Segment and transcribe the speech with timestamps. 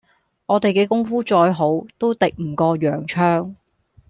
[0.47, 3.53] 我哋嘅功夫再好，都敵唔過洋槍